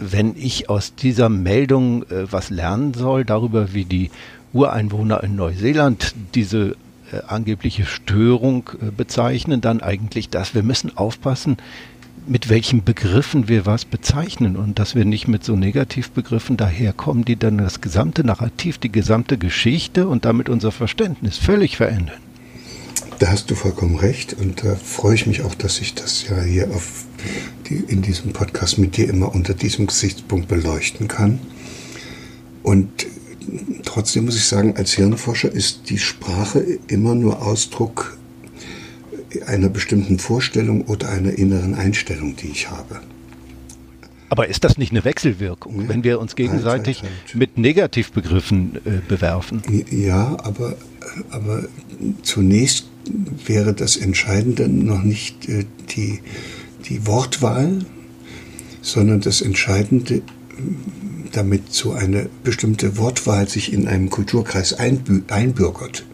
wenn 0.00 0.34
ich 0.36 0.68
aus 0.68 0.94
dieser 0.94 1.28
Meldung 1.28 2.02
äh, 2.04 2.30
was 2.30 2.50
lernen 2.50 2.94
soll, 2.94 3.24
darüber, 3.24 3.72
wie 3.72 3.84
die 3.84 4.10
Ureinwohner 4.52 5.22
in 5.22 5.36
Neuseeland 5.36 6.14
diese 6.34 6.76
äh, 7.12 7.22
angebliche 7.26 7.86
Störung 7.86 8.70
äh, 8.80 8.90
bezeichnen, 8.90 9.60
dann 9.60 9.80
eigentlich 9.80 10.28
das, 10.28 10.54
wir 10.54 10.64
müssen 10.64 10.96
aufpassen, 10.96 11.56
mit 12.28 12.48
welchen 12.48 12.84
Begriffen 12.84 13.48
wir 13.48 13.66
was 13.66 13.84
bezeichnen 13.84 14.56
und 14.56 14.78
dass 14.78 14.94
wir 14.94 15.04
nicht 15.04 15.28
mit 15.28 15.44
so 15.44 15.56
Negativbegriffen 15.56 16.56
daherkommen, 16.56 17.24
die 17.24 17.36
dann 17.36 17.58
das 17.58 17.80
gesamte 17.80 18.24
Narrativ, 18.24 18.78
die 18.78 18.92
gesamte 18.92 19.38
Geschichte 19.38 20.06
und 20.06 20.24
damit 20.24 20.48
unser 20.48 20.70
Verständnis 20.70 21.38
völlig 21.38 21.76
verändern. 21.76 22.18
Da 23.18 23.28
hast 23.28 23.50
du 23.50 23.54
vollkommen 23.54 23.96
recht 23.96 24.34
und 24.34 24.62
da 24.62 24.76
freue 24.76 25.14
ich 25.14 25.26
mich 25.26 25.42
auch, 25.42 25.54
dass 25.54 25.80
ich 25.80 25.94
das 25.94 26.28
ja 26.28 26.40
hier 26.40 26.70
auf 26.70 27.04
die, 27.68 27.76
in 27.76 28.02
diesem 28.02 28.32
Podcast 28.32 28.78
mit 28.78 28.96
dir 28.96 29.08
immer 29.08 29.34
unter 29.34 29.54
diesem 29.54 29.86
Gesichtspunkt 29.86 30.48
beleuchten 30.48 31.08
kann. 31.08 31.40
Und 32.62 33.06
trotzdem 33.84 34.26
muss 34.26 34.36
ich 34.36 34.44
sagen, 34.44 34.76
als 34.76 34.92
Hirnforscher 34.92 35.50
ist 35.50 35.90
die 35.90 35.98
Sprache 35.98 36.64
immer 36.86 37.14
nur 37.14 37.42
Ausdruck 37.42 38.17
einer 39.46 39.68
bestimmten 39.68 40.18
Vorstellung 40.18 40.82
oder 40.82 41.08
einer 41.10 41.32
inneren 41.32 41.74
Einstellung, 41.74 42.36
die 42.36 42.48
ich 42.48 42.70
habe. 42.70 43.00
Aber 44.30 44.48
ist 44.48 44.64
das 44.64 44.76
nicht 44.76 44.92
eine 44.92 45.04
Wechselwirkung, 45.04 45.82
ja. 45.82 45.88
wenn 45.88 46.04
wir 46.04 46.20
uns 46.20 46.36
gegenseitig 46.36 47.02
halt, 47.02 47.10
halt, 47.10 47.28
halt. 47.28 47.34
mit 47.34 47.58
Negativbegriffen 47.58 48.76
äh, 48.84 49.00
bewerfen? 49.06 49.62
Ja, 49.90 50.36
aber, 50.42 50.76
aber 51.30 51.64
zunächst 52.22 52.88
wäre 53.46 53.72
das 53.72 53.96
Entscheidende 53.96 54.68
noch 54.68 55.02
nicht 55.02 55.48
äh, 55.48 55.64
die, 55.96 56.20
die 56.88 57.06
Wortwahl, 57.06 57.78
sondern 58.82 59.20
das 59.20 59.40
Entscheidende, 59.40 60.22
damit 61.32 61.72
so 61.72 61.92
eine 61.92 62.28
bestimmte 62.44 62.98
Wortwahl 62.98 63.48
sich 63.48 63.72
in 63.72 63.88
einem 63.88 64.10
Kulturkreis 64.10 64.74
einbürgert 64.74 66.04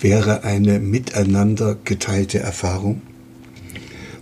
wäre 0.00 0.44
eine 0.44 0.78
miteinander 0.78 1.76
geteilte 1.84 2.38
Erfahrung 2.38 3.02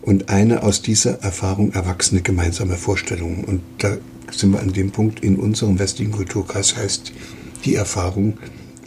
und 0.02 0.28
eine 0.28 0.62
aus 0.62 0.82
dieser 0.82 1.22
Erfahrung 1.22 1.72
erwachsene 1.72 2.22
gemeinsame 2.22 2.76
Vorstellung. 2.76 3.44
Und 3.44 3.62
da 3.78 3.96
sind 4.30 4.52
wir 4.52 4.60
an 4.60 4.72
dem 4.72 4.90
Punkt 4.90 5.20
in 5.20 5.36
unserem 5.36 5.78
westlichen 5.78 6.12
Kulturkreis 6.12 6.76
heißt 6.76 7.12
die 7.64 7.74
Erfahrung, 7.74 8.38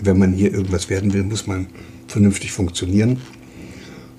wenn 0.01 0.17
man 0.17 0.33
hier 0.33 0.53
irgendwas 0.53 0.89
werden 0.89 1.13
will, 1.13 1.23
muss 1.23 1.45
man 1.45 1.67
vernünftig 2.07 2.51
funktionieren. 2.51 3.19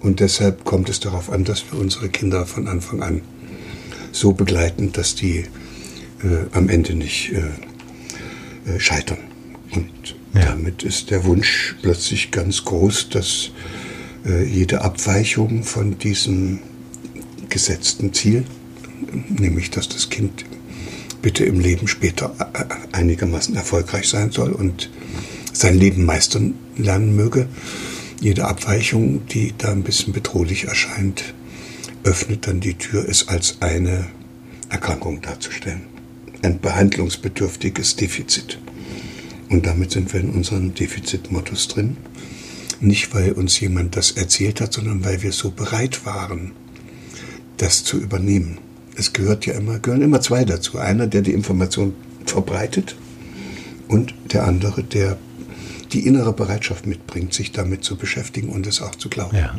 Und 0.01 0.21
deshalb 0.21 0.65
kommt 0.65 0.89
es 0.89 1.01
darauf 1.01 1.31
an, 1.31 1.45
dass 1.45 1.65
wir 1.71 1.79
unsere 1.79 2.09
Kinder 2.09 2.47
von 2.47 2.69
Anfang 2.69 3.03
an 3.03 3.23
so 4.13 4.33
begleiten, 4.33 4.93
dass 4.93 5.15
die 5.15 5.47
äh, 6.23 6.47
am 6.53 6.69
Ende 6.69 6.95
nicht 6.95 7.33
äh, 7.33 8.71
äh, 8.71 8.81
scheitern. 8.81 9.19
Und 9.73 10.17
ja. 10.35 10.47
Damit 10.47 10.83
ist 10.83 11.11
der 11.11 11.25
Wunsch 11.25 11.77
plötzlich 11.83 12.31
ganz 12.31 12.65
groß, 12.65 13.09
dass 13.09 13.51
äh, 14.25 14.45
jede 14.45 14.83
Abweichung 14.83 15.65
von 15.65 15.99
diesem 15.99 16.61
gesetzten 17.49 18.13
Ziel, 18.13 18.45
nämlich 19.29 19.71
dass 19.71 19.89
das 19.89 20.09
Kind 20.09 20.45
bitte 21.21 21.45
im 21.45 21.59
Leben 21.59 21.89
später 21.89 22.35
äh, 22.39 22.65
einigermaßen 22.97 23.57
erfolgreich 23.57 24.09
sein 24.09 24.31
soll 24.31 24.53
und 24.53 24.91
sein 25.53 25.77
Leben 25.77 26.05
meistern 26.05 26.55
lernen 26.77 27.17
möge, 27.17 27.49
jede 28.21 28.47
Abweichung, 28.47 29.27
die 29.27 29.53
da 29.57 29.73
ein 29.73 29.83
bisschen 29.83 30.13
bedrohlich 30.13 30.65
erscheint, 30.65 31.35
öffnet 32.05 32.47
dann 32.47 32.61
die 32.61 32.75
Tür, 32.75 33.07
es 33.09 33.29
als 33.29 33.57
eine 33.61 34.07
Erkrankung 34.69 35.21
darzustellen. 35.23 35.83
Ein 36.43 36.61
behandlungsbedürftiges 36.61 37.97
Defizit. 37.97 38.59
Und 39.51 39.67
damit 39.67 39.91
sind 39.91 40.13
wir 40.13 40.21
in 40.21 40.31
unserem 40.31 40.75
Defizitmodus 40.75 41.69
drin. 41.69 41.97
Nicht, 42.81 43.15
weil 43.15 43.33
uns 43.33 43.61
jemand 43.61 43.97
das 43.97 44.13
erzählt 44.13 44.61
hat, 44.61 44.73
sondern 44.73 45.05
weil 45.05 45.23
wir 45.23 45.33
so 45.33 45.51
bereit 45.51 46.07
waren, 46.07 46.53
das 47.59 47.85
zu 47.85 47.99
übernehmen. 47.99 48.59
Es 48.97 49.13
gehört 49.13 49.45
ja 49.45 49.55
immer, 49.55 49.79
gehören 49.79 50.03
immer 50.03 50.21
zwei 50.21 50.45
dazu. 50.45 50.79
Einer, 50.79 51.07
der 51.07 51.23
die 51.23 51.33
Information 51.33 51.95
verbreitet 52.25 52.97
und 53.89 54.15
der 54.33 54.47
andere, 54.47 54.83
der 54.83 55.19
die 55.93 56.07
innere 56.07 56.33
Bereitschaft 56.33 56.87
mitbringt, 56.87 57.35
sich 57.35 57.53
damit 57.53 57.85
zu 57.85 57.97
beschäftigen 57.97 58.49
und 58.51 58.67
es 58.67 58.81
auch 58.81 58.95
zu 58.95 59.09
glauben. 59.09 59.37
Ja. 59.37 59.59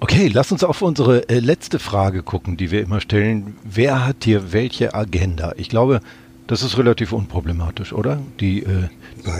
Okay, 0.00 0.28
lass 0.32 0.52
uns 0.52 0.62
auf 0.62 0.80
unsere 0.80 1.28
äh, 1.28 1.40
letzte 1.40 1.80
Frage 1.80 2.22
gucken, 2.22 2.56
die 2.56 2.70
wir 2.70 2.82
immer 2.82 3.00
stellen. 3.00 3.56
Wer 3.64 4.06
hat 4.06 4.18
hier 4.22 4.52
welche 4.52 4.94
Agenda? 4.94 5.54
Ich 5.56 5.68
glaube, 5.68 6.00
das 6.48 6.62
ist 6.62 6.78
relativ 6.78 7.12
unproblematisch, 7.12 7.92
oder? 7.92 8.20
Die, 8.40 8.62
äh 8.62 8.88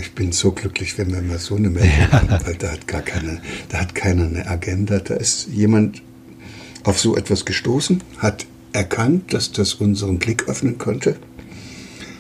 ich 0.01 0.13
bin 0.13 0.31
so 0.31 0.53
glücklich, 0.53 0.99
wenn 0.99 1.11
wir 1.11 1.23
mal 1.23 1.39
so 1.39 1.57
eine 1.57 1.71
Meldung 1.71 1.91
ja. 1.99 2.13
haben, 2.13 2.29
weil 2.45 2.55
da 2.55 2.71
hat 2.71 2.87
gar 2.87 3.01
keine, 3.01 3.41
da 3.71 3.81
hat 3.81 3.95
keiner 3.95 4.27
eine 4.27 4.47
Agenda. 4.47 4.99
Da 4.99 5.15
ist 5.15 5.49
jemand 5.49 6.03
auf 6.85 7.01
so 7.01 7.17
etwas 7.17 7.47
gestoßen, 7.47 8.03
hat 8.19 8.47
erkannt, 8.73 9.33
dass 9.33 9.53
das 9.53 9.75
unseren 9.75 10.19
Blick 10.19 10.49
öffnen 10.49 10.77
könnte 10.77 11.17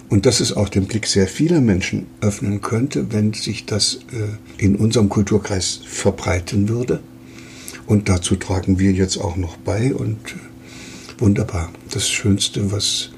und 0.09 0.25
dass 0.25 0.40
es 0.40 0.54
auch 0.54 0.71
den 0.71 0.87
Blick 0.87 1.07
sehr 1.07 1.26
vieler 1.26 1.61
Menschen 1.61 2.07
öffnen 2.23 2.62
könnte, 2.62 3.12
wenn 3.12 3.35
sich 3.35 3.66
das 3.66 4.00
äh, 4.12 4.62
in 4.62 4.76
unserem 4.76 5.11
Kulturkreis 5.11 5.80
verbreiten 5.85 6.71
würde. 6.71 7.00
Und 7.87 8.09
dazu 8.09 8.37
tragen 8.37 8.78
wir 8.78 8.92
jetzt 8.92 9.18
auch 9.18 9.37
noch 9.37 9.59
bei 9.59 9.95
und 9.95 10.16
äh, 10.30 11.21
wunderbar. 11.21 11.71
Das 11.90 12.09
Schönste, 12.09 12.73
was 12.73 13.11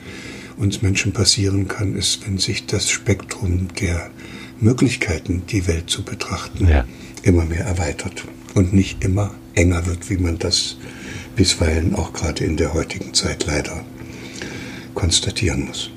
uns 0.61 0.83
Menschen 0.83 1.13
passieren 1.13 1.69
kann, 1.69 1.97
ist, 1.97 2.27
wenn 2.27 2.39
sich 2.39 2.67
das 2.67 2.91
Spektrum 2.91 3.69
der 3.81 4.11
Möglichkeiten, 4.61 5.43
die 5.49 5.67
Welt 5.67 5.89
zu 5.89 6.03
betrachten, 6.03 6.69
ja. 6.69 6.85
immer 7.23 7.47
mehr 7.47 7.65
erweitert 7.65 8.25
und 8.55 8.75
nicht 8.75 9.03
immer 9.03 9.35
enger 9.55 9.87
wird, 9.87 10.11
wie 10.11 10.19
man 10.19 10.39
das 10.39 10.77
bisweilen 11.35 11.95
auch 11.95 12.13
gerade 12.13 12.45
in 12.45 12.59
der 12.59 12.75
heutigen 12.75 13.15
Zeit 13.15 13.47
leider 13.47 13.83
konstatieren 14.95 15.67
muss. 15.67 15.91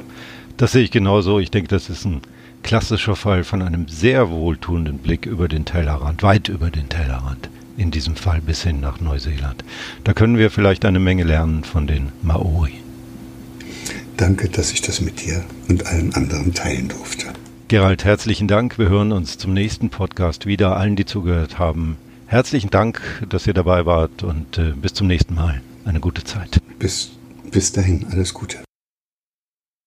Das 0.55 0.71
sehe 0.71 0.83
ich 0.83 0.91
genauso. 0.91 1.39
Ich 1.39 1.51
denke, 1.51 1.67
das 1.67 1.89
ist 1.89 2.05
ein 2.05 2.21
klassischer 2.61 3.17
Fall 3.17 3.43
von 3.43 3.61
einem 3.61 3.89
sehr 3.89 4.29
wohltuenden 4.29 4.99
Blick 4.99 5.25
über 5.25 5.49
den 5.49 5.65
Tellerrand, 5.65 6.23
weit 6.23 6.47
über 6.47 6.69
den 6.69 6.87
Tellerrand. 6.87 7.49
In 7.75 7.91
diesem 7.91 8.15
Fall 8.15 8.39
bis 8.39 8.61
hin 8.63 8.79
nach 8.79 9.01
Neuseeland. 9.01 9.65
Da 10.03 10.13
können 10.13 10.37
wir 10.37 10.51
vielleicht 10.51 10.85
eine 10.85 10.99
Menge 10.99 11.23
lernen 11.23 11.63
von 11.63 11.87
den 11.87 12.13
Maori. 12.21 12.82
Danke, 14.23 14.47
dass 14.47 14.71
ich 14.71 14.81
das 14.81 15.01
mit 15.01 15.25
dir 15.25 15.43
und 15.67 15.85
allen 15.85 16.13
anderen 16.13 16.53
teilen 16.53 16.87
durfte. 16.87 17.25
Gerald, 17.67 18.05
herzlichen 18.05 18.47
Dank. 18.47 18.79
Wir 18.79 18.87
hören 18.87 19.11
uns 19.11 19.37
zum 19.37 19.53
nächsten 19.53 19.89
Podcast 19.89 20.45
wieder. 20.45 20.77
Allen, 20.77 20.95
die 20.95 21.03
zugehört 21.03 21.59
haben, 21.59 21.97
herzlichen 22.27 22.69
Dank, 22.69 23.01
dass 23.27 23.47
ihr 23.47 23.53
dabei 23.53 23.85
wart 23.85 24.23
und 24.23 24.57
äh, 24.57 24.71
bis 24.81 24.93
zum 24.93 25.07
nächsten 25.07 25.35
Mal. 25.35 25.61
Eine 25.83 25.99
gute 25.99 26.23
Zeit. 26.23 26.61
Bis, 26.79 27.11
bis 27.51 27.73
dahin, 27.73 28.07
alles 28.11 28.33
Gute. 28.33 28.59